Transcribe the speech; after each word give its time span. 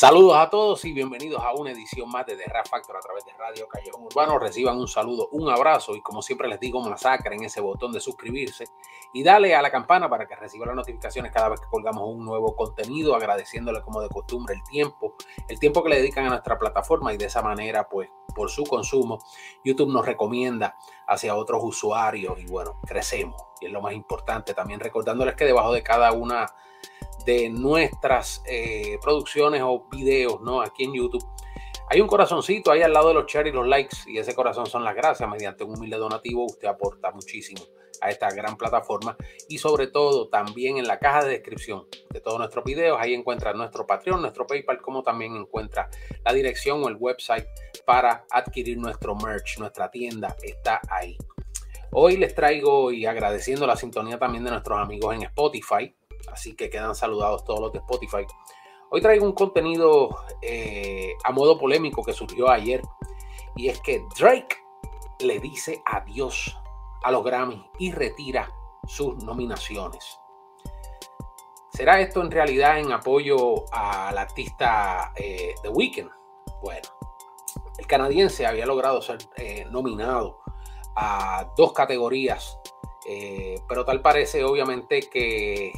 Saludos 0.00 0.34
a 0.38 0.48
todos 0.48 0.82
y 0.86 0.94
bienvenidos 0.94 1.42
a 1.44 1.52
una 1.52 1.72
edición 1.72 2.10
más 2.10 2.24
de 2.24 2.34
The 2.34 2.46
Rap 2.46 2.66
Factor 2.68 2.96
a 2.96 3.00
través 3.00 3.22
de 3.26 3.34
Radio 3.34 3.68
Callejón 3.68 4.02
Urbano. 4.04 4.38
Reciban 4.38 4.78
un 4.78 4.88
saludo, 4.88 5.28
un 5.32 5.50
abrazo 5.50 5.94
y 5.94 6.00
como 6.00 6.22
siempre 6.22 6.48
les 6.48 6.58
digo, 6.58 6.80
masacren 6.80 7.44
ese 7.44 7.60
botón 7.60 7.92
de 7.92 8.00
suscribirse 8.00 8.64
y 9.12 9.22
dale 9.22 9.54
a 9.54 9.60
la 9.60 9.70
campana 9.70 10.08
para 10.08 10.26
que 10.26 10.34
reciban 10.36 10.68
las 10.68 10.76
notificaciones 10.76 11.30
cada 11.30 11.50
vez 11.50 11.60
que 11.60 11.66
colgamos 11.66 12.04
un 12.08 12.24
nuevo 12.24 12.56
contenido, 12.56 13.14
agradeciéndole 13.14 13.82
como 13.82 14.00
de 14.00 14.08
costumbre 14.08 14.54
el 14.54 14.64
tiempo, 14.64 15.16
el 15.48 15.60
tiempo 15.60 15.82
que 15.82 15.90
le 15.90 15.96
dedican 15.96 16.24
a 16.24 16.30
nuestra 16.30 16.58
plataforma 16.58 17.12
y 17.12 17.18
de 17.18 17.26
esa 17.26 17.42
manera, 17.42 17.86
pues 17.86 18.08
por 18.34 18.48
su 18.48 18.64
consumo, 18.64 19.18
YouTube 19.62 19.92
nos 19.92 20.06
recomienda 20.06 20.78
hacia 21.08 21.36
otros 21.36 21.60
usuarios 21.62 22.40
y 22.40 22.46
bueno, 22.46 22.80
crecemos 22.86 23.36
y 23.60 23.66
es 23.66 23.70
lo 23.70 23.82
más 23.82 23.92
importante. 23.92 24.54
También 24.54 24.80
recordándoles 24.80 25.34
que 25.34 25.44
debajo 25.44 25.74
de 25.74 25.82
cada 25.82 26.12
una 26.12 26.46
de 27.24 27.48
nuestras 27.50 28.42
eh, 28.46 28.98
producciones 29.02 29.62
o 29.64 29.88
videos, 29.90 30.40
¿no? 30.40 30.60
Aquí 30.62 30.84
en 30.84 30.94
YouTube. 30.94 31.24
Hay 31.88 32.00
un 32.00 32.06
corazoncito 32.06 32.70
ahí 32.70 32.82
al 32.82 32.92
lado 32.92 33.08
de 33.08 33.14
los 33.14 33.26
shares 33.26 33.52
y 33.52 33.56
los 33.56 33.66
likes 33.66 33.96
y 34.06 34.18
ese 34.18 34.34
corazón 34.34 34.66
son 34.66 34.84
las 34.84 34.94
gracias. 34.94 35.28
Mediante 35.28 35.64
un 35.64 35.76
humilde 35.76 35.96
donativo 35.96 36.44
usted 36.44 36.68
aporta 36.68 37.10
muchísimo 37.10 37.62
a 38.00 38.10
esta 38.10 38.30
gran 38.30 38.56
plataforma 38.56 39.16
y 39.48 39.58
sobre 39.58 39.88
todo 39.88 40.28
también 40.28 40.78
en 40.78 40.86
la 40.86 40.98
caja 40.98 41.24
de 41.24 41.30
descripción 41.30 41.86
de 42.10 42.20
todos 42.20 42.38
nuestros 42.38 42.64
videos 42.64 42.98
ahí 43.00 43.14
encuentra 43.14 43.52
nuestro 43.52 43.86
Patreon, 43.86 44.22
nuestro 44.22 44.46
PayPal, 44.46 44.80
como 44.80 45.02
también 45.02 45.36
encuentra 45.36 45.90
la 46.24 46.32
dirección 46.32 46.82
o 46.82 46.88
el 46.88 46.96
website 46.96 47.46
para 47.84 48.24
adquirir 48.30 48.78
nuestro 48.78 49.14
merch, 49.14 49.58
nuestra 49.58 49.90
tienda 49.90 50.36
está 50.42 50.80
ahí. 50.88 51.16
Hoy 51.92 52.16
les 52.16 52.34
traigo 52.34 52.92
y 52.92 53.04
agradeciendo 53.06 53.66
la 53.66 53.74
sintonía 53.74 54.16
también 54.18 54.44
de 54.44 54.50
nuestros 54.50 54.78
amigos 54.78 55.14
en 55.14 55.22
Spotify, 55.22 55.92
Así 56.32 56.54
que 56.54 56.70
quedan 56.70 56.94
saludados 56.94 57.44
todos 57.44 57.60
los 57.60 57.72
de 57.72 57.78
Spotify. 57.78 58.26
Hoy 58.92 59.00
traigo 59.00 59.24
un 59.24 59.32
contenido 59.32 60.24
eh, 60.42 61.14
a 61.22 61.30
modo 61.30 61.56
polémico 61.56 62.02
que 62.02 62.12
surgió 62.12 62.50
ayer. 62.50 62.82
Y 63.54 63.68
es 63.68 63.80
que 63.80 64.04
Drake 64.18 64.56
le 65.20 65.38
dice 65.38 65.80
adiós 65.84 66.56
a 67.02 67.12
los 67.12 67.24
Grammy 67.24 67.70
y 67.78 67.92
retira 67.92 68.52
sus 68.86 69.22
nominaciones. 69.22 70.18
¿Será 71.72 72.00
esto 72.00 72.20
en 72.20 72.32
realidad 72.32 72.80
en 72.80 72.90
apoyo 72.90 73.64
al 73.72 74.18
artista 74.18 75.12
eh, 75.14 75.54
The 75.62 75.68
Weeknd? 75.68 76.10
Bueno, 76.60 76.88
el 77.78 77.86
canadiense 77.86 78.44
había 78.44 78.66
logrado 78.66 79.00
ser 79.00 79.18
eh, 79.36 79.66
nominado 79.70 80.40
a 80.96 81.48
dos 81.56 81.72
categorías, 81.72 82.58
pero 83.68 83.84
tal 83.84 84.02
parece 84.02 84.44
obviamente 84.44 85.00
que 85.08 85.72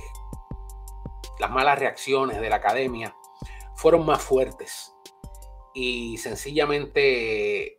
las 1.38 1.50
malas 1.50 1.78
reacciones 1.78 2.40
de 2.40 2.48
la 2.48 2.56
academia 2.56 3.14
fueron 3.76 4.06
más 4.06 4.22
fuertes. 4.22 4.94
Y 5.74 6.18
sencillamente 6.18 7.78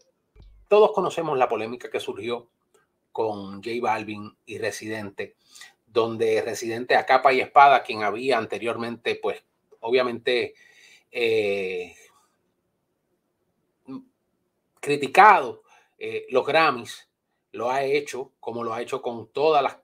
todos 0.67 0.91
conocemos 0.91 1.37
la 1.37 1.47
polémica 1.47 1.89
que 1.89 1.99
surgió 1.99 2.49
con 3.11 3.63
J 3.63 3.69
Balvin 3.81 4.35
y 4.45 4.57
Residente, 4.57 5.35
donde 5.85 6.41
Residente 6.41 6.95
a 6.95 7.05
capa 7.05 7.31
y 7.31 7.41
espada, 7.41 7.83
quien 7.83 8.03
había 8.03 8.39
anteriormente, 8.39 9.15
pues 9.15 9.43
obviamente 9.81 10.55
eh, 11.11 11.95
criticado 14.79 15.63
eh, 15.99 16.25
los 16.29 16.45
Grammys, 16.45 17.07
lo 17.51 17.69
ha 17.69 17.83
hecho 17.83 18.31
como 18.39 18.63
lo 18.63 18.73
ha 18.73 18.81
hecho 18.81 19.01
con 19.01 19.27
todas 19.31 19.61
las 19.61 19.77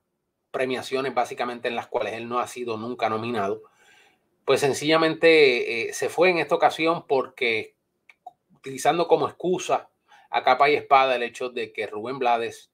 premiaciones 0.52 1.14
básicamente 1.14 1.68
en 1.68 1.76
las 1.76 1.88
cuales 1.88 2.14
él 2.14 2.28
no 2.28 2.40
ha 2.40 2.48
sido 2.48 2.78
nunca 2.78 3.10
nominado, 3.10 3.64
pues 4.46 4.62
sencillamente 4.62 5.90
eh, 5.90 5.94
se 5.94 6.10
fue 6.10 6.30
en 6.30 6.40
esta 6.40 6.56
ocasión 6.56 7.06
porque 7.08 7.76
utilizando 8.56 9.08
como 9.08 9.28
excusa 9.28 9.90
a 10.30 10.44
capa 10.44 10.70
y 10.70 10.76
espada 10.76 11.16
el 11.16 11.24
hecho 11.24 11.50
de 11.50 11.72
que 11.72 11.88
Rubén 11.88 12.20
Blades 12.20 12.72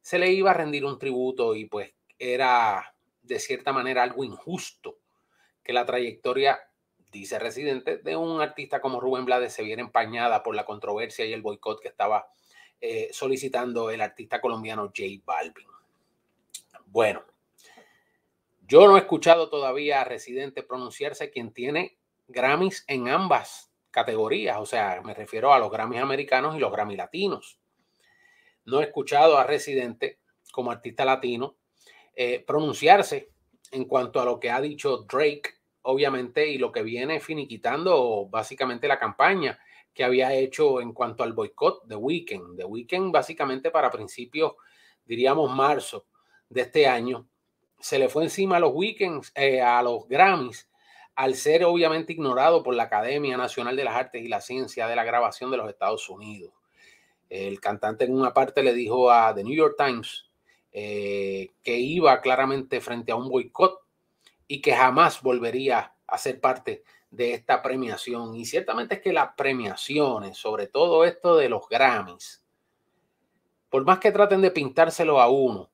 se 0.00 0.18
le 0.18 0.32
iba 0.32 0.50
a 0.50 0.54
rendir 0.54 0.84
un 0.84 0.98
tributo 0.98 1.54
y 1.54 1.66
pues 1.66 1.94
era 2.18 2.94
de 3.22 3.38
cierta 3.38 3.72
manera 3.72 4.02
algo 4.02 4.24
injusto 4.24 4.98
que 5.62 5.72
la 5.72 5.86
trayectoria, 5.86 6.58
dice 7.12 7.38
Residente, 7.38 7.98
de 7.98 8.16
un 8.16 8.40
artista 8.40 8.80
como 8.80 9.00
Rubén 9.00 9.24
Blades 9.24 9.52
se 9.52 9.62
viera 9.62 9.80
empañada 9.80 10.42
por 10.42 10.54
la 10.54 10.64
controversia 10.64 11.24
y 11.24 11.32
el 11.32 11.42
boicot 11.42 11.80
que 11.80 11.88
estaba 11.88 12.26
eh, 12.80 13.10
solicitando 13.12 13.90
el 13.90 14.00
artista 14.00 14.40
colombiano 14.40 14.86
J 14.86 15.02
Balvin. 15.24 15.71
Bueno, 16.92 17.24
yo 18.68 18.86
no 18.86 18.98
he 18.98 19.00
escuchado 19.00 19.48
todavía 19.48 20.02
a 20.02 20.04
Residente 20.04 20.62
pronunciarse 20.62 21.30
quien 21.30 21.54
tiene 21.54 21.96
Grammys 22.28 22.84
en 22.86 23.08
ambas 23.08 23.72
categorías, 23.90 24.58
o 24.58 24.66
sea, 24.66 25.00
me 25.02 25.14
refiero 25.14 25.54
a 25.54 25.58
los 25.58 25.70
Grammys 25.70 26.02
americanos 26.02 26.54
y 26.54 26.58
los 26.58 26.70
Grammys 26.70 26.98
latinos. 26.98 27.58
No 28.66 28.82
he 28.82 28.84
escuchado 28.84 29.38
a 29.38 29.44
Residente 29.44 30.18
como 30.52 30.70
artista 30.70 31.06
latino 31.06 31.56
eh, 32.14 32.44
pronunciarse 32.46 33.30
en 33.70 33.86
cuanto 33.86 34.20
a 34.20 34.26
lo 34.26 34.38
que 34.38 34.50
ha 34.50 34.60
dicho 34.60 35.06
Drake, 35.10 35.48
obviamente, 35.80 36.46
y 36.46 36.58
lo 36.58 36.72
que 36.72 36.82
viene 36.82 37.20
finiquitando 37.20 38.26
básicamente 38.26 38.86
la 38.86 38.98
campaña 38.98 39.58
que 39.94 40.04
había 40.04 40.34
hecho 40.34 40.82
en 40.82 40.92
cuanto 40.92 41.22
al 41.22 41.32
boicot 41.32 41.86
de 41.86 41.96
Weekend. 41.96 42.54
De 42.58 42.66
Weekend 42.66 43.10
básicamente 43.10 43.70
para 43.70 43.90
principios, 43.90 44.52
diríamos 45.06 45.50
marzo, 45.56 46.04
de 46.52 46.62
este 46.62 46.86
año, 46.86 47.26
se 47.80 47.98
le 47.98 48.08
fue 48.08 48.24
encima 48.24 48.56
a 48.56 48.60
los 48.60 48.72
weekends, 48.74 49.32
eh, 49.34 49.60
a 49.60 49.82
los 49.82 50.06
Grammys, 50.06 50.68
al 51.14 51.34
ser 51.34 51.64
obviamente 51.64 52.12
ignorado 52.12 52.62
por 52.62 52.74
la 52.74 52.84
Academia 52.84 53.36
Nacional 53.36 53.74
de 53.74 53.84
las 53.84 53.96
Artes 53.96 54.22
y 54.22 54.28
la 54.28 54.40
Ciencia 54.40 54.86
de 54.86 54.96
la 54.96 55.04
Grabación 55.04 55.50
de 55.50 55.56
los 55.56 55.68
Estados 55.68 56.08
Unidos. 56.08 56.52
El 57.28 57.60
cantante 57.60 58.04
en 58.04 58.14
una 58.14 58.32
parte 58.32 58.62
le 58.62 58.74
dijo 58.74 59.10
a 59.10 59.34
The 59.34 59.42
New 59.42 59.54
York 59.54 59.74
Times 59.78 60.26
eh, 60.72 61.50
que 61.62 61.76
iba 61.76 62.20
claramente 62.20 62.80
frente 62.80 63.12
a 63.12 63.16
un 63.16 63.28
boicot 63.28 63.80
y 64.46 64.60
que 64.60 64.74
jamás 64.74 65.22
volvería 65.22 65.94
a 66.06 66.18
ser 66.18 66.40
parte 66.40 66.84
de 67.10 67.32
esta 67.34 67.62
premiación. 67.62 68.34
Y 68.36 68.44
ciertamente 68.44 68.96
es 68.96 69.00
que 69.00 69.12
las 69.12 69.34
premiaciones, 69.34 70.36
sobre 70.36 70.66
todo 70.66 71.04
esto 71.04 71.36
de 71.36 71.48
los 71.48 71.68
Grammys, 71.68 72.44
por 73.70 73.84
más 73.84 73.98
que 73.98 74.12
traten 74.12 74.42
de 74.42 74.50
pintárselo 74.50 75.20
a 75.20 75.30
uno, 75.30 75.71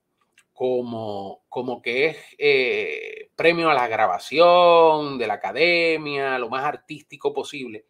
como, 0.58 1.44
como 1.48 1.80
que 1.80 2.06
es 2.06 2.16
eh, 2.36 3.30
premio 3.36 3.70
a 3.70 3.74
la 3.74 3.86
grabación 3.86 5.16
de 5.16 5.28
la 5.28 5.34
academia, 5.34 6.36
lo 6.36 6.48
más 6.48 6.64
artístico 6.64 7.32
posible, 7.32 7.86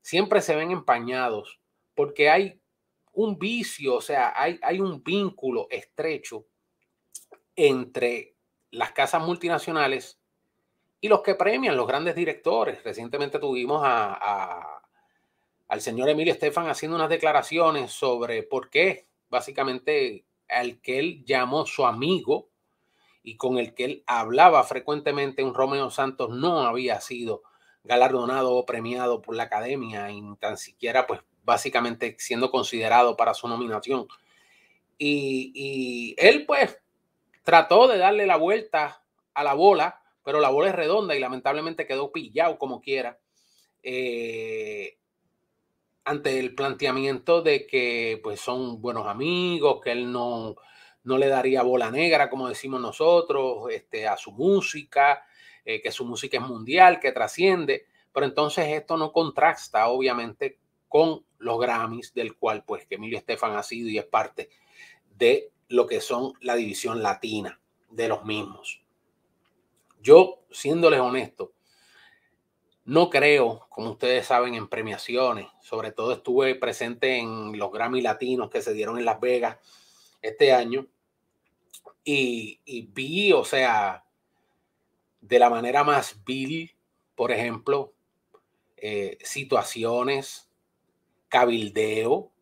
siempre 0.00 0.40
se 0.40 0.56
ven 0.56 0.70
empañados 0.70 1.60
porque 1.94 2.30
hay 2.30 2.58
un 3.12 3.38
vicio, 3.38 3.96
o 3.96 4.00
sea, 4.00 4.32
hay, 4.34 4.58
hay 4.62 4.80
un 4.80 5.04
vínculo 5.04 5.66
estrecho 5.68 6.46
entre 7.54 8.34
las 8.70 8.92
casas 8.92 9.22
multinacionales 9.22 10.18
y 11.02 11.08
los 11.08 11.20
que 11.20 11.34
premian, 11.34 11.76
los 11.76 11.86
grandes 11.86 12.14
directores. 12.14 12.82
Recientemente 12.82 13.38
tuvimos 13.38 13.82
a, 13.84 14.80
al 15.68 15.80
señor 15.82 16.08
Emilio 16.08 16.32
Estefan 16.32 16.66
haciendo 16.70 16.96
unas 16.96 17.10
declaraciones 17.10 17.92
sobre 17.92 18.42
por 18.42 18.70
qué 18.70 19.06
básicamente 19.28 20.24
al 20.50 20.80
que 20.80 20.98
él 20.98 21.24
llamó 21.24 21.66
su 21.66 21.86
amigo 21.86 22.48
y 23.22 23.36
con 23.36 23.58
el 23.58 23.74
que 23.74 23.84
él 23.84 24.04
hablaba 24.06 24.62
frecuentemente, 24.64 25.44
un 25.44 25.54
Romeo 25.54 25.90
Santos 25.90 26.30
no 26.30 26.62
había 26.62 27.00
sido 27.00 27.42
galardonado 27.84 28.54
o 28.54 28.66
premiado 28.66 29.22
por 29.22 29.36
la 29.36 29.44
academia, 29.44 30.10
y 30.10 30.22
tan 30.38 30.56
siquiera, 30.56 31.06
pues 31.06 31.20
básicamente 31.42 32.16
siendo 32.18 32.50
considerado 32.50 33.16
para 33.16 33.34
su 33.34 33.48
nominación. 33.48 34.06
Y, 34.98 36.14
él, 36.18 36.44
pues, 36.44 36.78
trató 37.42 37.88
de 37.88 37.96
darle 37.96 38.26
la 38.26 38.36
vuelta 38.36 39.02
a 39.32 39.44
la 39.44 39.54
bola, 39.54 40.02
pero 40.22 40.40
la 40.40 40.50
bola 40.50 40.68
es 40.68 40.74
redonda 40.74 41.16
y 41.16 41.20
lamentablemente 41.20 41.86
quedó 41.86 42.12
pillado 42.12 42.58
como 42.58 42.82
quiera. 42.82 43.18
Eh, 43.82 44.98
ante 46.10 46.40
el 46.40 46.56
planteamiento 46.56 47.40
de 47.40 47.68
que 47.68 48.18
pues 48.20 48.40
son 48.40 48.82
buenos 48.82 49.06
amigos, 49.06 49.80
que 49.80 49.92
él 49.92 50.10
no, 50.10 50.56
no 51.04 51.18
le 51.18 51.28
daría 51.28 51.62
bola 51.62 51.92
negra, 51.92 52.28
como 52.28 52.48
decimos 52.48 52.80
nosotros, 52.80 53.70
este, 53.70 54.08
a 54.08 54.16
su 54.16 54.32
música, 54.32 55.24
eh, 55.64 55.80
que 55.80 55.92
su 55.92 56.04
música 56.04 56.38
es 56.38 56.42
mundial, 56.42 56.98
que 56.98 57.12
trasciende, 57.12 57.86
pero 58.12 58.26
entonces 58.26 58.66
esto 58.68 58.96
no 58.96 59.12
contrasta 59.12 59.86
obviamente 59.86 60.58
con 60.88 61.24
los 61.38 61.60
Grammys, 61.60 62.12
del 62.12 62.36
cual 62.36 62.64
pues 62.64 62.88
Emilio 62.90 63.16
Estefan 63.16 63.54
ha 63.54 63.62
sido 63.62 63.88
y 63.88 63.98
es 63.98 64.04
parte 64.04 64.50
de 65.16 65.52
lo 65.68 65.86
que 65.86 66.00
son 66.00 66.32
la 66.40 66.56
división 66.56 67.04
latina 67.04 67.60
de 67.88 68.08
los 68.08 68.24
mismos. 68.24 68.82
Yo, 70.02 70.40
siéndoles 70.50 70.98
honesto, 70.98 71.52
no 72.84 73.10
creo, 73.10 73.66
como 73.68 73.90
ustedes 73.90 74.26
saben, 74.26 74.54
en 74.54 74.68
premiaciones. 74.68 75.46
Sobre 75.60 75.92
todo 75.92 76.12
estuve 76.12 76.54
presente 76.54 77.18
en 77.18 77.58
los 77.58 77.70
Grammy 77.70 78.00
Latinos 78.00 78.50
que 78.50 78.62
se 78.62 78.72
dieron 78.72 78.98
en 78.98 79.04
Las 79.04 79.20
Vegas 79.20 79.58
este 80.22 80.52
año. 80.52 80.86
Y, 82.02 82.88
vi, 82.92 83.32
o 83.32 83.44
sea, 83.44 84.04
de 85.20 85.38
la 85.38 85.50
manera 85.50 85.84
más 85.84 86.24
vil, 86.24 86.74
por 87.14 87.30
ejemplo, 87.30 87.92
eh, 88.76 89.18
situaciones, 89.22 90.50
cabildeo, 91.28 92.32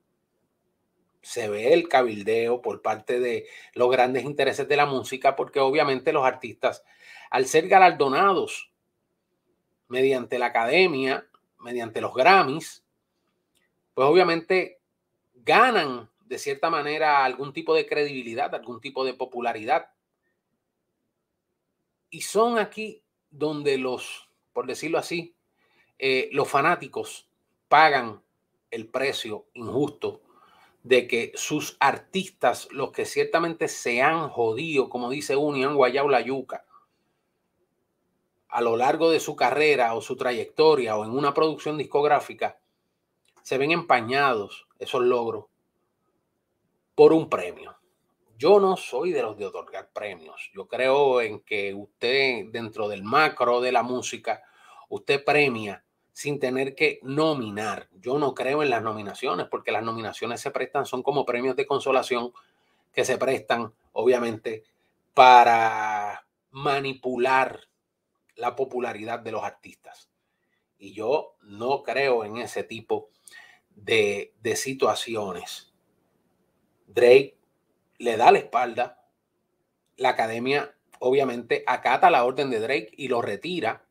se 1.20 1.49
ve 1.49 1.75
el 1.75 1.88
cabildeo 1.88 2.62
por 2.62 2.81
parte 2.81 3.20
de 3.20 3.46
los 3.75 3.90
grandes 3.90 4.25
intereses 4.25 4.67
de 4.69 4.76
la 4.76 4.87
música, 4.87 5.37
porque 5.37 5.61
obviamente 5.61 6.12
los 6.12 6.25
artistas, 6.25 6.85
al 7.31 7.46
ser 7.46 7.69
galardonados 7.69 8.70
mediante 9.88 10.38
la 10.38 10.46
academia, 10.46 11.26
mediante 11.61 12.00
los 12.00 12.14
Grammys, 12.14 12.85
pues 13.94 14.06
obviamente 14.06 14.81
ganan 15.35 16.08
de 16.20 16.38
cierta 16.38 16.70
manera 16.70 17.25
algún 17.25 17.52
tipo 17.52 17.75
de 17.75 17.87
credibilidad, 17.87 18.55
algún 18.55 18.81
tipo 18.81 19.05
de 19.05 19.14
popularidad. 19.14 19.90
Y 22.11 22.20
son 22.20 22.58
aquí 22.58 23.02
donde 23.31 23.79
los, 23.79 24.29
por 24.52 24.67
decirlo 24.67 24.99
así, 24.99 25.35
eh, 25.99 26.29
los 26.32 26.49
fanáticos 26.49 27.29
pagan 27.69 28.23
el 28.70 28.87
precio 28.87 29.46
injusto 29.55 30.23
de 30.82 31.06
que 31.08 31.32
sus 31.35 31.76
artistas, 31.81 32.69
los 32.70 32.93
que 32.93 33.05
ciertamente 33.05 33.69
se 33.69 34.00
han 34.00 34.29
jodido, 34.29 34.88
como 34.88 35.11
dice 35.11 35.37
uno, 35.37 35.58
y 35.88 36.25
yuca, 36.25 36.64
a 38.49 38.61
lo 38.61 38.77
largo 38.77 39.11
de 39.11 39.21
su 39.21 39.37
carrera 39.37 39.95
o 39.95 40.00
su 40.00 40.17
trayectoria 40.17 40.97
o 40.97 41.05
en 41.05 41.11
una 41.11 41.35
producción 41.35 41.77
discográfica, 41.77 42.59
se 43.43 43.59
ven 43.59 43.71
empañados 43.71 44.67
esos 44.79 45.03
logros 45.03 45.47
por 46.95 47.12
un 47.12 47.29
premio. 47.29 47.77
Yo 48.37 48.61
no 48.61 48.77
soy 48.77 49.12
de 49.12 49.23
los 49.23 49.37
de 49.37 49.47
otorgar 49.47 49.91
premios. 49.93 50.50
Yo 50.55 50.69
creo 50.69 51.21
en 51.21 51.41
que 51.41 51.75
usted, 51.75 52.47
dentro 52.50 52.89
del 52.89 53.03
macro 53.03 53.61
de 53.61 53.73
la 53.73 53.83
música, 53.83 54.43
usted 54.89 55.25
premia 55.25 55.85
sin 56.12 56.41
tener 56.41 56.75
que 56.75 57.00
nominar. 57.03 57.89
Yo 58.00 58.19
no 58.19 58.35
creo 58.35 58.62
en 58.62 58.71
las 58.71 58.83
nominaciones 58.83 59.47
porque 59.50 59.73
las 59.73 59.83
nominaciones 59.83 60.41
se 60.41 60.50
prestan, 60.50 60.87
son 60.87 61.03
como 61.03 61.25
premios 61.25 61.56
de 61.56 61.67
consolación 61.67 62.33
que 62.93 63.05
se 63.05 63.19
prestan, 63.19 63.73
obviamente, 63.93 64.65
para 65.15 66.27
manipular 66.50 67.68
la 68.38 68.56
popularidad 68.56 69.20
de 69.20 69.32
los 69.32 69.44
artistas. 69.44 70.11
Y 70.79 70.94
yo 70.94 71.37
no 71.43 71.82
creo 71.82 72.25
en 72.25 72.38
ese 72.38 72.64
tipo 72.64 73.11
de, 73.69 74.35
de 74.40 74.56
situaciones. 74.56 75.75
Drake 76.87 77.37
le 77.99 78.17
da 78.17 78.32
la 78.32 78.38
espalda. 78.38 79.05
La 79.96 80.11
academia 80.11 80.75
obviamente 81.00 81.64
acata 81.67 82.11
la 82.11 82.25
orden 82.25 82.50
de 82.50 82.61
Drake 82.61 82.90
y 82.96 83.08
lo 83.08 83.20
retira 83.20 83.88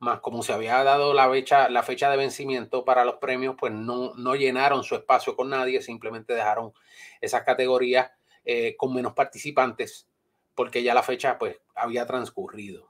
más 0.00 0.20
como 0.20 0.42
se 0.42 0.52
había 0.52 0.82
dado 0.82 1.12
la 1.12 1.30
fecha, 1.30 1.68
la 1.68 1.82
fecha 1.82 2.10
de 2.10 2.16
vencimiento 2.16 2.84
para 2.84 3.04
los 3.04 3.16
premios, 3.16 3.54
pues 3.58 3.72
no, 3.72 4.14
no 4.14 4.34
llenaron 4.34 4.82
su 4.82 4.94
espacio 4.94 5.36
con 5.36 5.50
nadie, 5.50 5.82
simplemente 5.82 6.34
dejaron 6.34 6.72
esas 7.20 7.42
categorías 7.44 8.10
eh, 8.44 8.76
con 8.76 8.94
menos 8.94 9.12
participantes, 9.12 10.08
porque 10.54 10.82
ya 10.82 10.94
la 10.94 11.02
fecha 11.02 11.38
pues 11.38 11.58
había 11.74 12.06
transcurrido. 12.06 12.89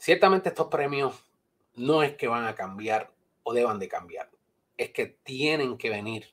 Ciertamente 0.00 0.48
estos 0.48 0.68
premios 0.68 1.26
no 1.74 2.02
es 2.02 2.16
que 2.16 2.26
van 2.26 2.46
a 2.46 2.54
cambiar 2.54 3.12
o 3.42 3.52
deban 3.52 3.78
de 3.78 3.86
cambiar, 3.86 4.30
es 4.78 4.92
que 4.92 5.04
tienen 5.04 5.76
que 5.76 5.90
venir 5.90 6.32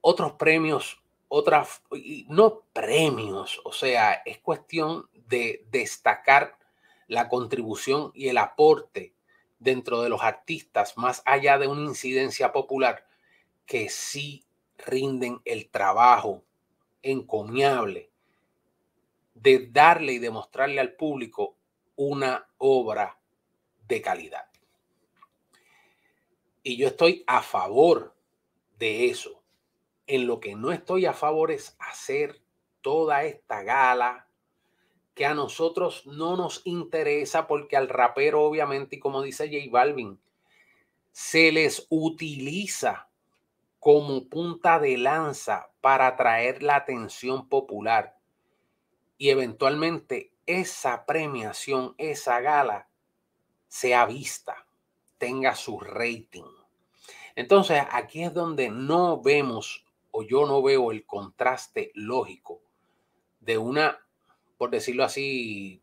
otros 0.00 0.32
premios, 0.32 1.00
otras, 1.28 1.84
no 2.26 2.64
premios, 2.72 3.60
o 3.62 3.72
sea, 3.72 4.14
es 4.26 4.38
cuestión 4.38 5.08
de 5.28 5.64
destacar 5.70 6.58
la 7.06 7.28
contribución 7.28 8.10
y 8.14 8.26
el 8.26 8.38
aporte 8.38 9.14
dentro 9.60 10.02
de 10.02 10.08
los 10.08 10.20
artistas, 10.20 10.98
más 10.98 11.22
allá 11.26 11.56
de 11.56 11.68
una 11.68 11.82
incidencia 11.82 12.50
popular, 12.50 13.06
que 13.64 13.88
sí 13.88 14.44
rinden 14.76 15.40
el 15.44 15.70
trabajo 15.70 16.42
encomiable 17.00 18.10
de 19.34 19.68
darle 19.70 20.14
y 20.14 20.18
demostrarle 20.18 20.80
al 20.80 20.94
público 20.94 21.54
una 21.96 22.48
obra 22.58 23.18
de 23.86 24.02
calidad. 24.02 24.46
Y 26.62 26.76
yo 26.76 26.88
estoy 26.88 27.24
a 27.26 27.42
favor 27.42 28.14
de 28.78 29.10
eso. 29.10 29.42
En 30.06 30.26
lo 30.26 30.40
que 30.40 30.54
no 30.54 30.72
estoy 30.72 31.06
a 31.06 31.12
favor 31.12 31.50
es 31.50 31.76
hacer 31.78 32.40
toda 32.80 33.24
esta 33.24 33.62
gala, 33.62 34.28
que 35.14 35.24
a 35.24 35.34
nosotros 35.34 36.06
no 36.06 36.36
nos 36.36 36.62
interesa 36.64 37.46
porque 37.46 37.76
al 37.76 37.88
rapero, 37.88 38.42
obviamente, 38.42 38.96
y 38.96 38.98
como 38.98 39.22
dice 39.22 39.48
J 39.48 39.70
Balvin, 39.70 40.20
se 41.12 41.52
les 41.52 41.86
utiliza 41.88 43.08
como 43.78 44.28
punta 44.28 44.80
de 44.80 44.98
lanza 44.98 45.70
para 45.80 46.08
atraer 46.08 46.62
la 46.62 46.76
atención 46.76 47.48
popular. 47.48 48.18
Y 49.16 49.30
eventualmente 49.30 50.33
esa 50.46 51.06
premiación, 51.06 51.94
esa 51.98 52.40
gala, 52.40 52.88
sea 53.68 54.06
vista, 54.06 54.66
tenga 55.18 55.54
su 55.54 55.80
rating. 55.80 56.44
Entonces, 57.36 57.82
aquí 57.90 58.22
es 58.22 58.32
donde 58.32 58.70
no 58.70 59.20
vemos 59.20 59.84
o 60.10 60.22
yo 60.22 60.46
no 60.46 60.62
veo 60.62 60.92
el 60.92 61.04
contraste 61.04 61.90
lógico 61.94 62.60
de 63.40 63.58
una 63.58 64.04
por 64.56 64.70
decirlo 64.70 65.04
así, 65.04 65.82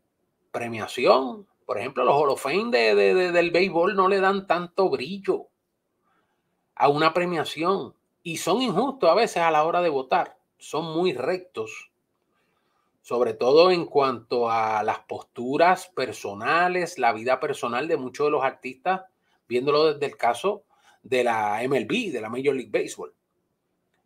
premiación. 0.50 1.46
Por 1.66 1.78
ejemplo, 1.78 2.04
los 2.04 2.44
Hall 2.44 2.70
de, 2.70 2.94
del 3.32 3.50
béisbol 3.50 3.94
no 3.94 4.08
le 4.08 4.20
dan 4.20 4.46
tanto 4.46 4.90
brillo 4.90 5.48
a 6.74 6.88
una 6.88 7.14
premiación 7.14 7.94
y 8.22 8.38
son 8.38 8.62
injustos 8.62 9.08
a 9.08 9.14
veces 9.14 9.38
a 9.38 9.50
la 9.50 9.64
hora 9.64 9.80
de 9.82 9.88
votar. 9.88 10.36
Son 10.58 10.84
muy 10.84 11.12
rectos, 11.12 11.91
sobre 13.02 13.34
todo 13.34 13.70
en 13.70 13.84
cuanto 13.84 14.50
a 14.50 14.82
las 14.82 15.00
posturas 15.00 15.88
personales, 15.88 16.98
la 16.98 17.12
vida 17.12 17.38
personal 17.38 17.86
de 17.86 17.96
muchos 17.96 18.26
de 18.26 18.30
los 18.30 18.44
artistas, 18.44 19.02
viéndolo 19.48 19.92
desde 19.92 20.06
el 20.06 20.16
caso 20.16 20.64
de 21.02 21.24
la 21.24 21.60
MLB, 21.68 22.10
de 22.10 22.20
la 22.20 22.30
Major 22.30 22.54
League 22.54 22.70
Baseball 22.72 23.12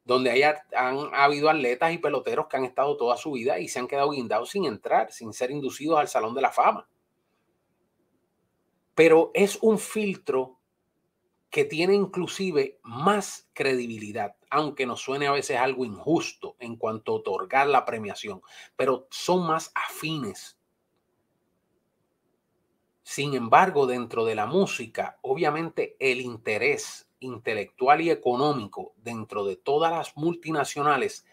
donde 0.06 0.30
haya, 0.30 0.64
han 0.74 1.12
habido 1.12 1.50
atletas 1.50 1.92
y 1.92 1.98
peloteros 1.98 2.46
que 2.46 2.56
han 2.56 2.64
estado 2.64 2.96
toda 2.96 3.16
su 3.16 3.32
vida 3.32 3.58
y 3.58 3.66
se 3.66 3.80
han 3.80 3.88
quedado 3.88 4.12
guindados 4.12 4.50
sin 4.50 4.64
entrar, 4.64 5.12
sin 5.12 5.32
ser 5.32 5.50
inducidos 5.50 5.98
al 5.98 6.06
Salón 6.06 6.32
de 6.32 6.42
la 6.42 6.52
Fama. 6.52 6.88
Pero 8.94 9.32
es 9.34 9.58
un 9.60 9.80
filtro 9.80 10.58
que 11.50 11.64
tiene 11.64 11.94
inclusive 11.94 12.78
más 12.84 13.48
credibilidad, 13.52 14.36
aunque 14.50 14.86
nos 14.86 15.00
suene 15.00 15.26
a 15.26 15.32
veces 15.32 15.58
algo 15.58 15.84
injusto 15.84 16.56
en 16.58 16.76
cuanto 16.76 17.12
a 17.12 17.14
otorgar 17.16 17.66
la 17.66 17.84
premiación, 17.84 18.42
pero 18.76 19.06
son 19.10 19.46
más 19.46 19.72
afines. 19.74 20.58
Sin 23.02 23.34
embargo, 23.34 23.86
dentro 23.86 24.24
de 24.24 24.34
la 24.34 24.46
música, 24.46 25.18
obviamente 25.22 25.96
el 26.00 26.20
interés 26.20 27.08
intelectual 27.20 28.00
y 28.00 28.10
económico 28.10 28.94
dentro 28.96 29.44
de 29.44 29.56
todas 29.56 29.92
las 29.92 30.16
multinacionales 30.16 31.24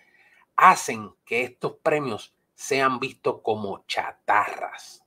hacen 0.55 1.12
que 1.25 1.43
estos 1.43 1.74
premios 1.82 2.36
sean 2.53 3.00
vistos 3.00 3.41
como 3.41 3.86
chatarras. 3.88 5.03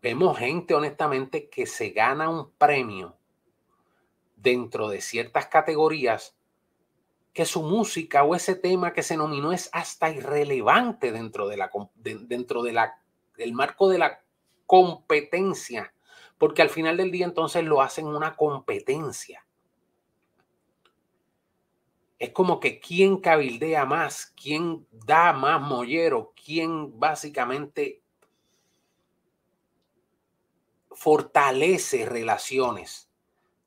Vemos 0.00 0.38
gente 0.38 0.74
honestamente 0.74 1.48
que 1.48 1.66
se 1.66 1.90
gana 1.90 2.28
un 2.28 2.50
premio 2.52 3.16
dentro 4.42 4.88
de 4.88 5.00
ciertas 5.00 5.46
categorías 5.46 6.36
que 7.32 7.46
su 7.46 7.62
música 7.62 8.24
o 8.24 8.34
ese 8.34 8.54
tema 8.54 8.92
que 8.92 9.02
se 9.02 9.16
nominó 9.16 9.52
es 9.52 9.70
hasta 9.72 10.10
irrelevante 10.10 11.12
dentro 11.12 11.48
de 11.48 11.56
la 11.56 11.70
dentro 11.94 12.62
de 12.62 12.72
la 12.72 12.98
del 13.36 13.54
marco 13.54 13.88
de 13.88 13.98
la 13.98 14.22
competencia 14.66 15.92
porque 16.42 16.60
al 16.60 16.70
final 16.70 16.96
del 16.96 17.12
día 17.12 17.24
entonces 17.24 17.62
lo 17.62 17.80
hacen 17.80 18.04
una 18.04 18.34
competencia. 18.34 19.46
Es 22.18 22.30
como 22.30 22.58
que 22.58 22.80
quién 22.80 23.18
cabildea 23.18 23.84
más, 23.84 24.34
quién 24.34 24.84
da 24.90 25.32
más 25.32 25.60
mollero, 25.60 26.32
quién 26.34 26.98
básicamente 26.98 28.02
fortalece 30.90 32.04
relaciones 32.04 33.11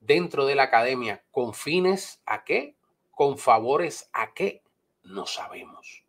dentro 0.05 0.45
de 0.45 0.55
la 0.55 0.63
academia 0.63 1.23
con 1.31 1.53
fines 1.53 2.21
a 2.25 2.43
qué, 2.43 2.75
con 3.11 3.37
favores 3.37 4.09
a 4.13 4.33
qué, 4.33 4.63
no 5.03 5.25
sabemos. 5.25 6.03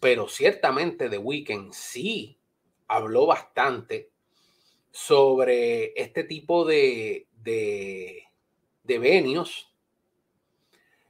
Pero 0.00 0.28
ciertamente 0.28 1.10
The 1.10 1.18
Weeknd 1.18 1.72
sí 1.72 2.38
habló 2.86 3.26
bastante 3.26 4.10
sobre 4.90 5.92
este 6.00 6.24
tipo 6.24 6.64
de, 6.64 7.26
de, 7.34 8.24
venios, 8.98 9.72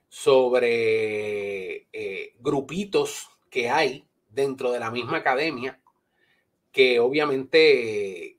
sobre 0.09 1.89
eh, 1.93 2.35
grupitos 2.41 3.29
que 3.51 3.71
hay 3.71 4.09
dentro 4.29 4.73
de 4.73 4.81
la 4.81 4.91
misma 4.91 5.19
academia 5.19 5.81
que 6.73 7.01
obviamente 7.01 8.39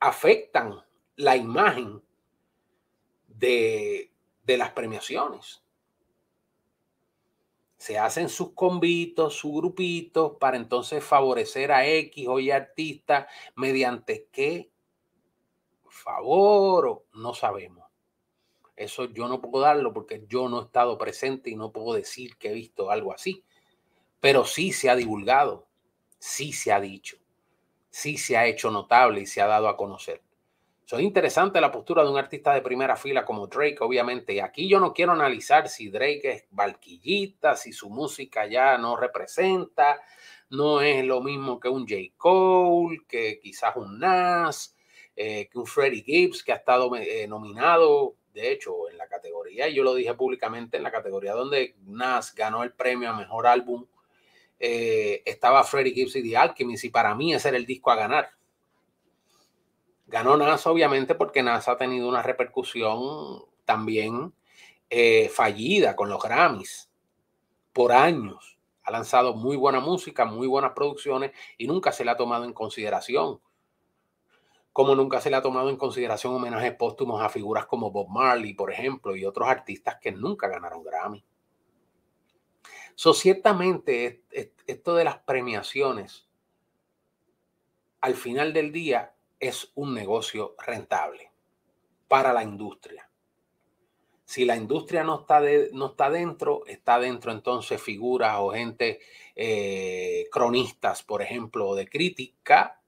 afectan 0.00 0.85
la 1.16 1.36
imagen 1.36 2.02
de, 3.28 4.12
de 4.44 4.56
las 4.56 4.70
premiaciones. 4.70 5.62
Se 7.76 7.98
hacen 7.98 8.28
sus 8.28 8.52
convitos, 8.52 9.34
sus 9.34 9.52
grupitos 9.54 10.36
para 10.38 10.56
entonces 10.56 11.04
favorecer 11.04 11.72
a 11.72 11.86
X 11.86 12.26
o 12.28 12.38
Y 12.38 12.50
artista 12.50 13.28
mediante 13.54 14.28
qué 14.32 14.70
favor, 15.96 17.04
no 17.14 17.34
sabemos. 17.34 17.84
Eso 18.76 19.06
yo 19.06 19.26
no 19.26 19.40
puedo 19.40 19.64
darlo 19.64 19.92
porque 19.92 20.24
yo 20.28 20.48
no 20.48 20.60
he 20.60 20.64
estado 20.64 20.98
presente 20.98 21.50
y 21.50 21.56
no 21.56 21.72
puedo 21.72 21.94
decir 21.94 22.36
que 22.36 22.50
he 22.50 22.52
visto 22.52 22.90
algo 22.90 23.12
así. 23.12 23.42
Pero 24.20 24.44
sí 24.44 24.72
se 24.72 24.90
ha 24.90 24.96
divulgado, 24.96 25.66
sí 26.18 26.52
se 26.52 26.72
ha 26.72 26.80
dicho, 26.80 27.16
sí 27.90 28.18
se 28.18 28.36
ha 28.36 28.46
hecho 28.46 28.70
notable 28.70 29.22
y 29.22 29.26
se 29.26 29.40
ha 29.40 29.46
dado 29.46 29.68
a 29.68 29.76
conocer. 29.76 30.22
Es 30.88 31.00
interesante 31.00 31.60
la 31.60 31.72
postura 31.72 32.04
de 32.04 32.10
un 32.10 32.16
artista 32.16 32.54
de 32.54 32.62
primera 32.62 32.94
fila 32.94 33.24
como 33.24 33.48
Drake, 33.48 33.78
obviamente. 33.80 34.34
Y 34.34 34.38
aquí 34.38 34.68
yo 34.68 34.78
no 34.78 34.94
quiero 34.94 35.12
analizar 35.12 35.68
si 35.68 35.88
Drake 35.88 36.30
es 36.30 36.44
barquillita, 36.50 37.56
si 37.56 37.72
su 37.72 37.90
música 37.90 38.46
ya 38.46 38.78
no 38.78 38.94
representa, 38.94 40.00
no 40.50 40.80
es 40.80 41.04
lo 41.04 41.20
mismo 41.20 41.58
que 41.58 41.68
un 41.68 41.88
J. 41.88 42.12
Cole, 42.16 43.00
que 43.08 43.40
quizás 43.40 43.74
un 43.74 43.98
Nas, 43.98 44.76
eh, 45.16 45.48
que 45.50 45.58
un 45.58 45.66
Freddie 45.66 46.04
Gibbs, 46.04 46.44
que 46.44 46.52
ha 46.52 46.56
estado 46.56 46.94
eh, 46.94 47.26
nominado, 47.26 48.14
de 48.32 48.52
hecho, 48.52 48.88
en 48.88 48.96
la 48.96 49.08
categoría, 49.08 49.66
y 49.66 49.74
yo 49.74 49.82
lo 49.82 49.92
dije 49.92 50.14
públicamente, 50.14 50.76
en 50.76 50.84
la 50.84 50.92
categoría 50.92 51.32
donde 51.32 51.74
Nas 51.84 52.32
ganó 52.32 52.62
el 52.62 52.72
premio 52.72 53.10
a 53.10 53.16
mejor 53.16 53.48
álbum, 53.48 53.86
eh, 54.60 55.22
estaba 55.24 55.64
Freddie 55.64 55.94
Gibbs 55.94 56.16
y 56.16 56.30
The 56.30 56.36
Alchemist, 56.36 56.84
y 56.84 56.90
para 56.90 57.14
mí 57.16 57.34
ese 57.34 57.48
era 57.48 57.56
el 57.56 57.66
disco 57.66 57.90
a 57.90 57.96
ganar 57.96 58.30
Ganó 60.06 60.36
NASA, 60.36 60.70
obviamente, 60.70 61.14
porque 61.14 61.42
NASA 61.42 61.72
ha 61.72 61.76
tenido 61.76 62.08
una 62.08 62.22
repercusión 62.22 63.44
también 63.64 64.32
eh, 64.88 65.28
fallida 65.28 65.96
con 65.96 66.08
los 66.08 66.22
Grammys 66.22 66.88
por 67.72 67.92
años. 67.92 68.56
Ha 68.84 68.92
lanzado 68.92 69.34
muy 69.34 69.56
buena 69.56 69.80
música, 69.80 70.24
muy 70.24 70.46
buenas 70.46 70.72
producciones 70.72 71.32
y 71.58 71.66
nunca 71.66 71.90
se 71.90 72.04
le 72.04 72.12
ha 72.12 72.16
tomado 72.16 72.44
en 72.44 72.52
consideración. 72.52 73.40
Como 74.72 74.94
nunca 74.94 75.20
se 75.20 75.28
le 75.28 75.36
ha 75.36 75.42
tomado 75.42 75.70
en 75.70 75.76
consideración 75.76 76.34
homenajes 76.34 76.74
póstumos 76.74 77.20
a 77.20 77.28
figuras 77.28 77.66
como 77.66 77.90
Bob 77.90 78.08
Marley, 78.08 78.54
por 78.54 78.70
ejemplo, 78.70 79.16
y 79.16 79.24
otros 79.24 79.48
artistas 79.48 79.96
que 80.00 80.12
nunca 80.12 80.46
ganaron 80.46 80.84
Grammy. 80.84 81.24
So, 82.94 83.12
ciertamente, 83.12 84.22
esto 84.66 84.94
de 84.94 85.04
las 85.04 85.18
premiaciones, 85.18 86.28
al 88.00 88.14
final 88.14 88.52
del 88.52 88.70
día, 88.70 89.15
es 89.40 89.72
un 89.74 89.94
negocio 89.94 90.54
rentable 90.58 91.30
para 92.08 92.32
la 92.32 92.42
industria. 92.42 93.08
Si 94.24 94.44
la 94.44 94.56
industria 94.56 95.04
no 95.04 95.20
está, 95.20 95.40
no 95.72 95.86
está 95.86 96.10
dentro, 96.10 96.66
está 96.66 96.98
dentro 96.98 97.30
entonces 97.30 97.80
figuras 97.80 98.36
o 98.38 98.50
gente 98.50 99.00
eh, 99.36 100.26
cronistas, 100.32 101.02
por 101.02 101.22
ejemplo, 101.22 101.74
de 101.76 101.88
crítica, 101.88 102.80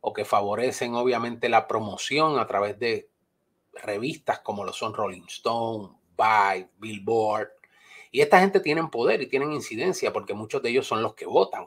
o 0.00 0.12
que 0.12 0.24
favorecen 0.24 0.94
obviamente 0.94 1.48
la 1.48 1.66
promoción 1.66 2.38
a 2.38 2.46
través 2.46 2.78
de 2.78 3.10
revistas 3.72 4.40
como 4.40 4.64
lo 4.64 4.72
son 4.72 4.94
Rolling 4.94 5.26
Stone, 5.28 5.90
Vibe, 6.16 6.70
Billboard. 6.78 7.48
Y 8.12 8.20
esta 8.20 8.40
gente 8.40 8.60
tienen 8.60 8.90
poder 8.90 9.20
y 9.22 9.28
tienen 9.28 9.52
incidencia 9.52 10.12
porque 10.12 10.34
muchos 10.34 10.62
de 10.62 10.70
ellos 10.70 10.86
son 10.86 11.02
los 11.02 11.14
que 11.14 11.26
votan. 11.26 11.66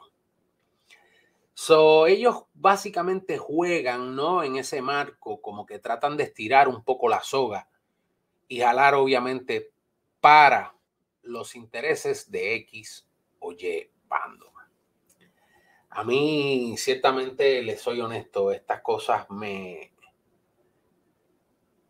So, 1.53 2.07
ellos 2.07 2.45
básicamente 2.53 3.37
juegan, 3.37 4.15
¿no? 4.15 4.43
En 4.43 4.55
ese 4.55 4.81
marco, 4.81 5.41
como 5.41 5.65
que 5.65 5.79
tratan 5.79 6.17
de 6.17 6.23
estirar 6.23 6.67
un 6.67 6.83
poco 6.83 7.07
la 7.07 7.21
soga 7.21 7.69
y 8.47 8.61
jalar, 8.61 8.95
obviamente, 8.95 9.71
para 10.19 10.75
los 11.21 11.55
intereses 11.55 12.31
de 12.31 12.55
X 12.55 13.07
o 13.39 13.51
Y 13.51 13.91
bando. 14.07 14.53
A 15.95 16.03
mí, 16.03 16.73
ciertamente, 16.75 17.61
les 17.61 17.79
soy 17.79 18.01
honesto, 18.01 18.51
estas 18.51 18.81
cosas 18.81 19.29
me... 19.29 19.93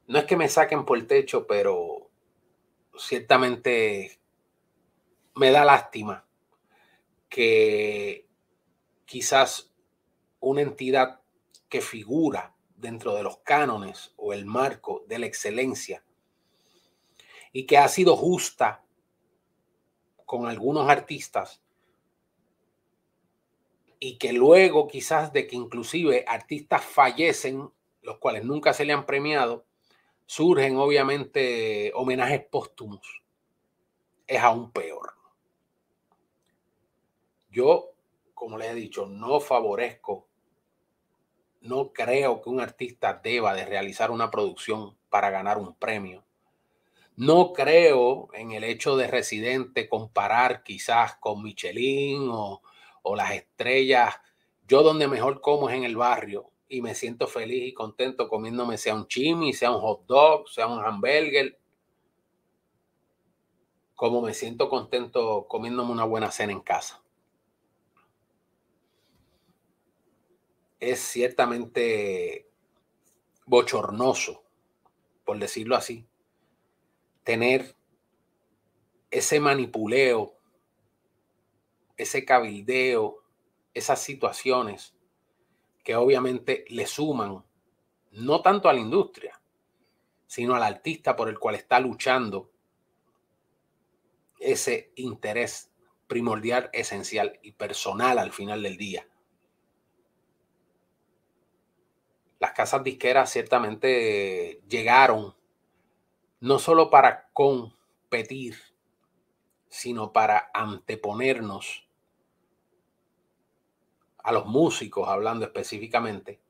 No 0.07 0.19
es 0.19 0.25
que 0.25 0.35
me 0.35 0.49
saquen 0.49 0.83
por 0.83 0.97
el 0.97 1.07
techo, 1.07 1.47
pero 1.47 2.09
ciertamente 2.97 4.19
me 5.35 5.51
da 5.51 5.63
lástima 5.63 6.27
que 7.29 8.27
quizás 9.05 9.71
una 10.39 10.61
entidad 10.61 11.21
que 11.69 11.81
figura 11.81 12.55
dentro 12.75 13.15
de 13.15 13.23
los 13.23 13.37
cánones 13.39 14.13
o 14.17 14.33
el 14.33 14.45
marco 14.45 15.03
de 15.07 15.19
la 15.19 15.25
excelencia 15.25 16.03
y 17.51 17.65
que 17.65 17.77
ha 17.77 17.87
sido 17.87 18.17
justa 18.17 18.83
con 20.25 20.47
algunos 20.47 20.89
artistas 20.89 21.61
y 23.99 24.17
que 24.17 24.33
luego 24.33 24.87
quizás 24.87 25.31
de 25.31 25.47
que 25.47 25.55
inclusive 25.55 26.25
artistas 26.27 26.83
fallecen, 26.83 27.71
los 28.01 28.17
cuales 28.17 28.43
nunca 28.43 28.73
se 28.73 28.83
le 28.83 28.91
han 28.91 29.05
premiado, 29.05 29.65
surgen 30.25 30.75
obviamente 30.75 31.91
homenajes 31.95 32.43
póstumos. 32.45 33.23
Es 34.27 34.41
aún 34.41 34.71
peor. 34.71 35.13
Yo 37.49 37.92
como 38.43 38.57
les 38.57 38.71
he 38.71 38.75
dicho, 38.75 39.05
no 39.05 39.39
favorezco, 39.39 40.27
no 41.61 41.93
creo 41.93 42.41
que 42.41 42.49
un 42.49 42.59
artista 42.59 43.21
deba 43.23 43.53
de 43.53 43.63
realizar 43.63 44.11
una 44.11 44.29
producción 44.29 44.97
para 45.09 45.29
ganar 45.29 45.57
un 45.57 45.73
premio. 45.75 46.25
No 47.15 47.53
creo 47.53 48.27
en 48.33 48.51
el 48.51 48.65
hecho 48.65 48.97
de 48.97 49.07
Residente 49.07 49.87
comparar 49.87 50.61
quizás 50.61 51.15
con 51.21 51.41
Michelin 51.41 52.27
o, 52.29 52.61
las 53.15 53.31
estrellas. 53.31 54.13
Yo 54.67 54.83
donde 54.83 55.07
mejor 55.07 55.39
como 55.39 55.69
es 55.69 55.77
en 55.77 55.85
el 55.85 55.95
barrio 55.95 56.51
y 56.67 56.81
me 56.81 56.95
siento 56.95 57.27
feliz 57.27 57.69
y 57.69 57.73
contento 57.73 58.27
comiéndome 58.27 58.77
sea 58.77 58.93
un 58.93 59.07
chimi, 59.07 59.53
sea 59.53 59.71
un 59.71 59.79
hot 59.79 60.05
dog, 60.05 60.49
sea 60.49 60.67
un 60.67 60.83
hamburger. 60.83 61.57
Como 63.95 64.21
me 64.21 64.33
siento 64.33 64.67
contento 64.67 65.47
comiéndome 65.47 65.93
una 65.93 66.03
buena 66.03 66.29
cena 66.29 66.51
en 66.51 66.59
casa. 66.59 67.02
Es 70.91 70.99
ciertamente 70.99 72.49
bochornoso, 73.45 74.43
por 75.23 75.39
decirlo 75.39 75.75
así, 75.75 76.05
tener 77.23 77.75
ese 79.11 79.39
manipuleo, 79.39 80.35
ese 81.95 82.25
cabildeo, 82.25 83.23
esas 83.73 84.01
situaciones 84.01 84.93
que 85.83 85.95
obviamente 85.95 86.65
le 86.69 86.85
suman 86.85 87.43
no 88.11 88.41
tanto 88.41 88.69
a 88.69 88.73
la 88.73 88.79
industria, 88.79 89.39
sino 90.27 90.55
al 90.55 90.63
artista 90.63 91.15
por 91.15 91.29
el 91.29 91.39
cual 91.39 91.55
está 91.55 91.79
luchando 91.79 92.51
ese 94.39 94.91
interés 94.95 95.71
primordial, 96.07 96.69
esencial 96.73 97.39
y 97.41 97.53
personal 97.53 98.19
al 98.19 98.31
final 98.31 98.61
del 98.61 98.77
día. 98.77 99.07
Las 102.43 102.51
casas 102.51 102.83
disqueras 102.83 103.31
ciertamente 103.31 104.61
llegaron 104.67 105.33
no 106.41 106.59
solo 106.59 106.89
para 106.89 107.29
competir, 107.31 108.57
sino 109.69 110.11
para 110.11 110.51
anteponernos 110.53 111.87
a 114.17 114.33
los 114.33 114.45
músicos, 114.45 115.07
hablando 115.07 115.45
específicamente, 115.45 116.41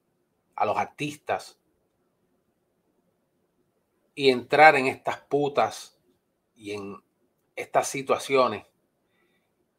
a 0.56 0.66
los 0.66 0.78
artistas, 0.78 1.60
y 4.16 4.32
entrar 4.32 4.76
en 4.76 4.88
estas 4.88 5.20
putas 5.20 6.02
y 6.56 6.72
en 6.72 7.04
estas 7.56 7.88
situaciones 7.88 8.66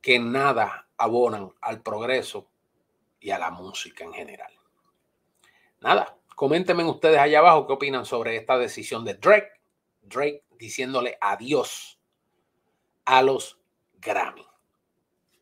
que 0.00 0.20
nada 0.20 0.86
abonan 0.96 1.52
al 1.60 1.82
progreso 1.82 2.48
y 3.18 3.30
a 3.30 3.38
la 3.40 3.50
música 3.50 4.04
en 4.04 4.12
general 4.12 4.63
nada, 5.84 6.16
coméntenme 6.34 6.82
ustedes 6.84 7.18
allá 7.18 7.40
abajo 7.40 7.66
qué 7.66 7.74
opinan 7.74 8.06
sobre 8.06 8.36
esta 8.36 8.58
decisión 8.58 9.04
de 9.04 9.14
Drake. 9.14 9.50
Drake 10.00 10.44
diciéndole 10.58 11.18
adiós 11.20 12.00
a 13.04 13.22
los 13.22 13.60
Grammy. 14.00 14.46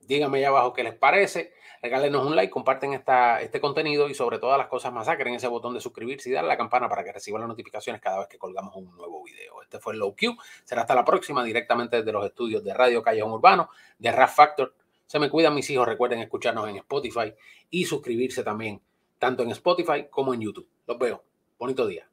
Díganme 0.00 0.38
allá 0.38 0.48
abajo 0.48 0.72
qué 0.72 0.82
les 0.82 0.94
parece. 0.94 1.54
Regálenos 1.80 2.26
un 2.26 2.36
like, 2.36 2.50
comparten 2.50 2.92
esta, 2.92 3.40
este 3.40 3.60
contenido 3.60 4.08
y 4.08 4.14
sobre 4.14 4.38
todas 4.38 4.58
las 4.58 4.66
cosas 4.66 4.92
masacren 4.92 5.34
ese 5.34 5.48
botón 5.48 5.74
de 5.74 5.80
suscribirse 5.80 6.28
y 6.28 6.32
darle 6.32 6.50
a 6.50 6.54
la 6.54 6.56
campana 6.56 6.88
para 6.88 7.02
que 7.02 7.12
reciban 7.12 7.40
las 7.40 7.48
notificaciones 7.48 8.00
cada 8.00 8.18
vez 8.18 8.28
que 8.28 8.38
colgamos 8.38 8.74
un 8.76 8.96
nuevo 8.96 9.22
video. 9.22 9.62
Este 9.62 9.78
fue 9.78 9.94
Low 9.94 10.14
Q. 10.16 10.36
Será 10.64 10.82
hasta 10.82 10.94
la 10.94 11.04
próxima 11.04 11.42
directamente 11.42 11.96
desde 11.98 12.12
los 12.12 12.24
estudios 12.24 12.62
de 12.62 12.74
Radio 12.74 13.02
Callejón 13.02 13.32
Urbano, 13.32 13.70
de 13.98 14.12
Rap 14.12 14.30
Factor 14.30 14.74
Se 15.06 15.18
me 15.18 15.30
cuidan 15.30 15.54
mis 15.54 15.70
hijos. 15.70 15.86
Recuerden 15.86 16.20
escucharnos 16.20 16.68
en 16.68 16.76
Spotify 16.76 17.32
y 17.70 17.84
suscribirse 17.84 18.42
también, 18.44 18.80
tanto 19.22 19.44
en 19.44 19.50
Spotify 19.50 20.08
como 20.10 20.34
en 20.34 20.40
YouTube. 20.40 20.68
Los 20.84 20.98
veo. 20.98 21.22
Bonito 21.56 21.86
día. 21.86 22.11